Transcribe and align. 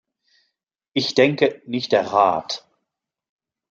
Ich 0.93 1.13
denke, 1.13 1.61
nicht 1.67 1.91
der 1.91 2.07
Rat. 2.11 2.67